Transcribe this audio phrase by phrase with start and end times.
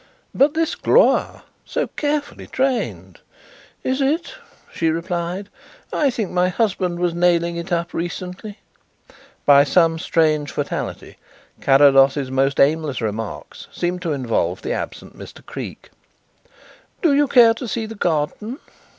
[0.33, 3.19] "But this Gloire, so carefully trained?"
[3.83, 4.33] "Is it?"
[4.73, 5.47] she replied.
[5.93, 8.57] "I think my husband was nailing it up recently."
[9.45, 11.17] By some strange fatality
[11.61, 15.45] Carrados's most aimless remarks seemed to involve the absent Mr.
[15.45, 15.91] Creake.
[17.03, 18.57] "Do you care to see the garden?"